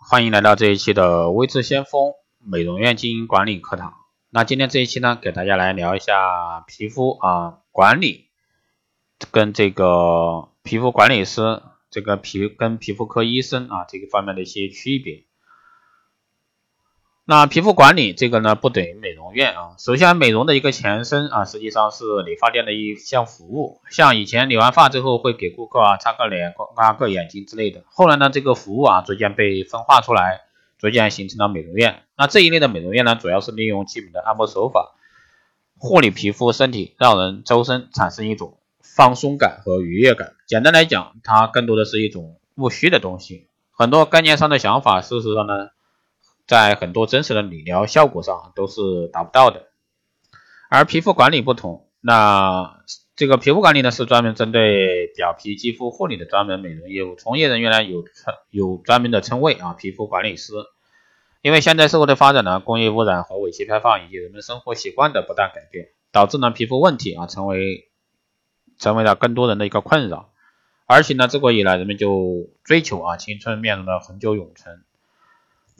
[0.00, 3.92] 欢迎来到这一期的微智先锋美容院经营管理课堂。
[4.30, 8.28] 那今天这一期呢，给大家来聊一下皮肤啊管理
[9.30, 15.24] 跟这个皮肤管理师这个皮跟皮肤科医生啊这个方面的一些区别。
[17.30, 19.76] 那皮肤管理这个呢，不等于美容院啊。
[19.76, 23.82] 首先，美容的一个前身啊，实际上是理发店的一项服务。
[23.90, 27.84] 像以前理完发之后，会给顾客啊擦个脸、刮个眼睛之类的。
[27.90, 30.40] 后来呢，这个服务啊逐渐被分化出来，
[30.78, 32.02] 逐渐形成了美容院。
[32.16, 34.94] 那这一类的美容院呢，主要是利用基本的按摩手法，
[35.76, 40.32] 护理皮肤、身体，让人周身产生一种放松感和愉悦感。
[40.46, 43.48] 简单来讲，它更多的是一种务虚的东西。
[43.70, 45.68] 很多概念上的想法，事实上呢。
[46.48, 49.66] 在很多真实的理疗效果上都是达不到的，
[50.70, 52.80] 而皮肤管理不同，那
[53.14, 60.54] 这个皮肤管理呢是专门针对表皮肌肤护理的专门美容业务，从业人员呢有称有专门的称谓啊，皮肤管理师。
[61.42, 67.90] 因为现在社会的发展呢，工业污染和尾气排放以及人们生活习惯的不断改变，导致呢皮肤问题啊成为
[68.78, 70.30] 成为了更多人的一个困扰，
[70.86, 74.82] 而且呢，自古以来人们就追求啊青春面容的恒久永存。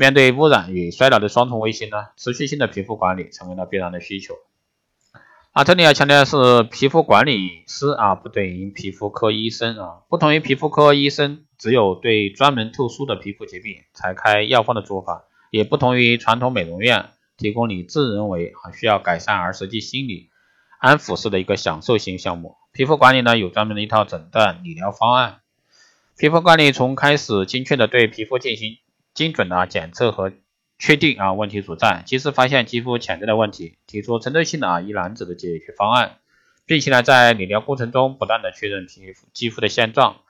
[0.00, 4.36] 面对污染与衰老的双重威胁呢，持续性的皮肤管理成为了必然的需求。
[5.50, 20.30] 啊，这里要强调的是，皮肤管理师啊不等于皮肤科医生啊，不同于皮肤科医生只有对专门特殊的皮肤疾病才开药方的做法，也不同于传统美容院提供你自认为啊需要改善而实际心理
[20.78, 22.54] 安抚式的一个享受型项目。
[22.70, 25.40] 皮肤管理呢有专门的一套诊断理疗方案。
[26.16, 28.78] 皮肤管理从开始精确的对皮肤进行。
[29.18, 30.32] 精准的检测和
[30.78, 36.18] 确定啊问题所在，及时发现肌肤潜在的问题，提出针对性的啊一揽子的解决方案，
[36.66, 40.20] 并且呢在理疗过程中不断的确认皮肤肌肤的现状，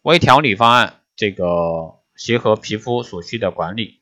[0.00, 4.00] 微调理方案这个协和皮肤所需的管理。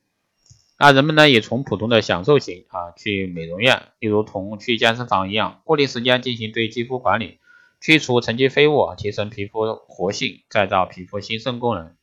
[0.79, 7.41] 那人们呢也从普通的享受型啊去美容院，例如同去健身房一样，固定时间进行对肌肤管理，
[7.81, 11.97] 去除沉积废物，提升皮肤活性，再造皮肤新生功能。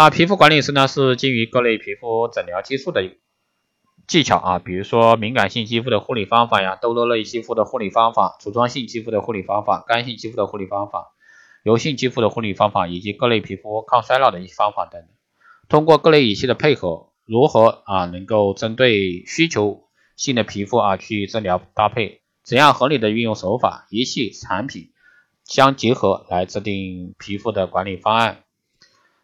[0.00, 3.02] 啊，皮肤管理师呢是基于各类皮肤诊疗技术的
[4.06, 11.08] 技巧啊，比如说敏感性肌肤的护理方法呀，痘痘类肌肤的护理方法，痤疮性肌肤的护理方法，干性肌肤的护理方法，
[11.64, 15.10] 油性肌肤的护理方法，以及各类皮肤抗衰老的一些方法等等。
[15.68, 19.82] 通过各类仪器的配合，如何啊能够针对需求
[20.16, 24.92] 性的皮肤啊去治疗搭配，怎样合理的运用手法、仪器、产品
[25.44, 28.44] 相结合来制定皮肤的管理方案。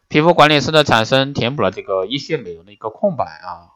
[0.09, 3.75] 皮肤管理师的产生填补了这个医学美容的一个空白啊，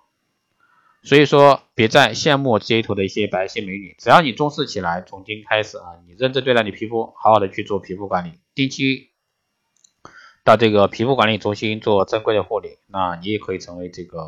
[1.04, 9.10] 所以说别再羡慕街头的一些白皙美女，只要你重视起来，从今开始啊，你认真对待你皮肤，好好的去做皮肤管理，定期
[10.46, 14.22] 到这个皮肤管理中心做正规的护理，那你也可以成为这个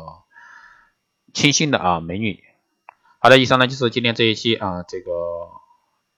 [1.32, 2.44] 清新的啊美女。
[3.18, 5.10] 好的，以上呢就是今天这一期啊，这个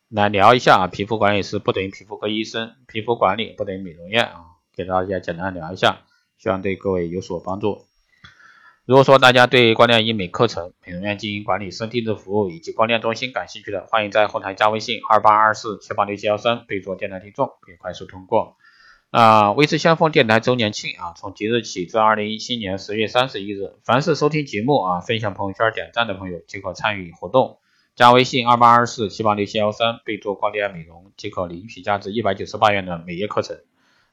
[0.08, 4.55] 来聊一下啊，皮肤管理师不等于皮肤科医生，皮肤管理不等于美容院啊。
[4.76, 6.02] 给大家简单聊一下，
[6.36, 7.86] 希望对各位有所帮助。
[8.84, 18.58] 如果说大家对光电医美课程、美容院经营管理、深定制服务以及光电中心感兴趣的，欢迎在后台加微信二八二四七八六七幺三，备注电台听众，可以快速通过。
[19.10, 27.58] 啊，微知先锋电台周年庆啊，从即日起至二零一七年十月三十一日，凡是收听节目啊、分享朋友圈、点赞的朋友，即可参与活动。
[27.94, 33.56] 加微信二八二四七八六七幺三，备注光电美容，即可领取价值一百九十八元的美业课程。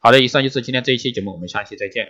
[0.06, 2.09] 好的，以上就是今天这一期节目，我们下期再见。